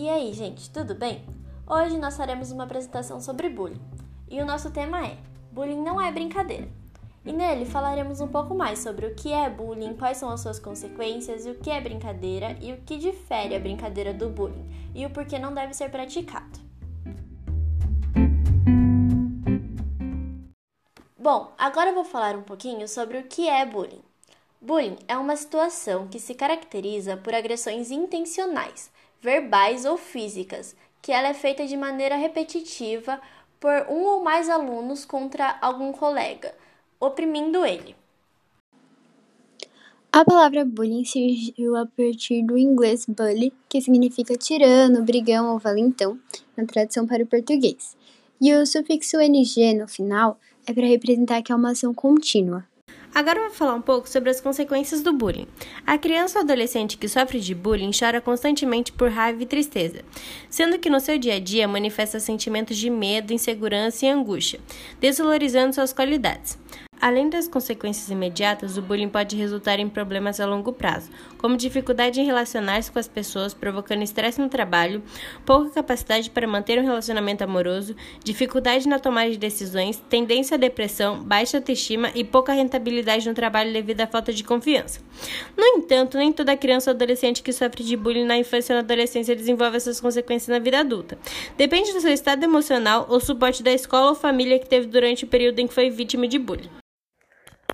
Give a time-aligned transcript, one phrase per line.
[0.00, 1.22] E aí, gente, tudo bem?
[1.66, 3.82] Hoje nós faremos uma apresentação sobre bullying.
[4.30, 5.18] E o nosso tema é:
[5.52, 6.66] Bullying não é brincadeira.
[7.22, 10.58] E nele falaremos um pouco mais sobre o que é bullying, quais são as suas
[10.58, 15.10] consequências, o que é brincadeira e o que difere a brincadeira do bullying e o
[15.10, 16.58] porquê não deve ser praticado.
[21.18, 24.02] Bom, agora eu vou falar um pouquinho sobre o que é bullying.
[24.62, 31.28] Bullying é uma situação que se caracteriza por agressões intencionais, verbais ou físicas, que ela
[31.28, 33.20] é feita de maneira repetitiva
[33.58, 36.54] por um ou mais alunos contra algum colega,
[36.98, 37.94] oprimindo ele.
[40.12, 46.18] A palavra bullying surgiu a partir do inglês bully, que significa tirano, brigão ou valentão,
[46.56, 47.96] na tradução para o português.
[48.40, 52.66] E o sufixo ng no final é para representar que é uma ação contínua.
[53.14, 55.46] Agora vou falar um pouco sobre as consequências do bullying.
[55.86, 60.04] A criança ou adolescente que sofre de bullying chora constantemente por raiva e tristeza,
[60.48, 64.60] sendo que no seu dia a dia manifesta sentimentos de medo, insegurança e angústia,
[65.00, 66.56] desvalorizando suas qualidades.
[67.00, 72.20] Além das consequências imediatas, o bullying pode resultar em problemas a longo prazo, como dificuldade
[72.20, 75.02] em relacionar-se com as pessoas, provocando estresse no trabalho,
[75.46, 81.22] pouca capacidade para manter um relacionamento amoroso, dificuldade na tomada de decisões, tendência à depressão,
[81.24, 85.00] baixa autoestima e pouca rentabilidade no trabalho devido à falta de confiança.
[85.56, 88.84] No entanto, nem toda criança ou adolescente que sofre de bullying na infância ou na
[88.84, 91.18] adolescência desenvolve essas consequências na vida adulta.
[91.56, 95.28] Depende do seu estado emocional ou suporte da escola ou família que teve durante o
[95.28, 96.68] período em que foi vítima de bullying.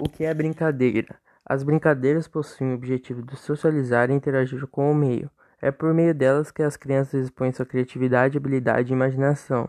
[0.00, 1.16] O que é brincadeira?
[1.44, 5.28] As brincadeiras possuem o objetivo de socializar e interagir com o meio.
[5.60, 9.66] É por meio delas que as crianças expõem sua criatividade, habilidade e imaginação.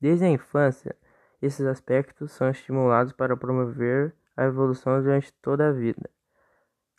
[0.00, 0.96] Desde a infância,
[1.42, 6.08] esses aspectos são estimulados para promover a evolução durante toda a vida.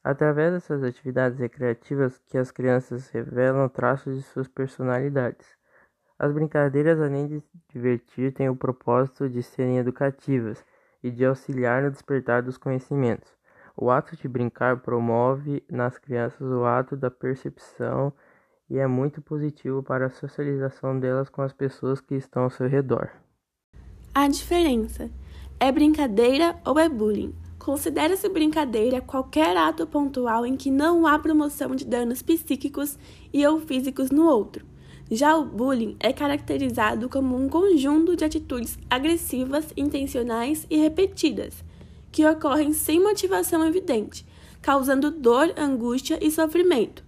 [0.04, 5.48] Através dessas atividades recreativas que as crianças revelam traços de suas personalidades.
[6.20, 10.64] As brincadeiras, além de divertir, têm o propósito de serem educativas
[11.04, 13.30] e de auxiliar no despertar dos conhecimentos.
[13.76, 18.14] O ato de brincar promove nas crianças o ato da percepção
[18.70, 22.68] e é muito positivo para a socialização delas com as pessoas que estão ao seu
[22.68, 23.10] redor.
[24.14, 25.10] A diferença
[25.60, 27.36] é brincadeira ou é bullying?
[27.58, 32.98] Considera-se brincadeira qualquer ato pontual em que não há promoção de danos psíquicos
[33.32, 34.73] e ou físicos no outro.
[35.16, 41.64] Já o bullying é caracterizado como um conjunto de atitudes agressivas, intencionais e repetidas,
[42.12, 44.26] que ocorrem sem motivação evidente,
[44.60, 47.04] causando dor, angústia e sofrimento.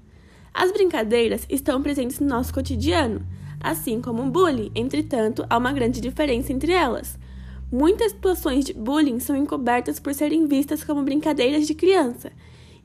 [0.53, 3.25] As brincadeiras estão presentes no nosso cotidiano,
[3.59, 7.17] assim como o bullying, entretanto, há uma grande diferença entre elas.
[7.71, 12.31] Muitas situações de bullying são encobertas por serem vistas como brincadeiras de criança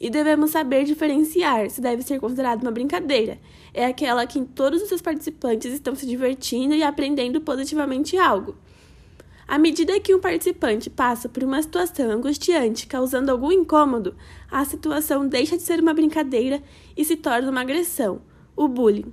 [0.01, 3.39] e devemos saber diferenciar se deve ser considerado uma brincadeira.
[3.75, 8.57] É aquela que todos os seus participantes estão se divertindo e aprendendo positivamente algo.
[9.47, 14.15] À medida que um participante passa por uma situação angustiante causando algum incômodo,
[14.51, 16.63] a situação deixa de ser uma brincadeira
[16.97, 18.23] e se torna uma agressão,
[18.57, 19.13] o bullying.